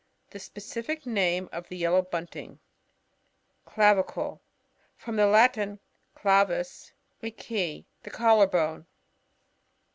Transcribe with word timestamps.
The 0.31 0.39
specific 0.39 1.05
name 1.05 1.47
of 1.51 1.69
the 1.69 1.77
Ye 1.77 1.87
low 1.87 2.01
Bunting. 2.01 2.57
Clavicle.— 3.67 4.41
From 4.97 5.15
the 5.15 5.27
Latin, 5.27 5.79
cUivia, 6.17 6.65
a 7.21 7.29
key. 7.29 7.85
The 8.01 8.09
collar 8.09 8.47
bone. 8.47 8.87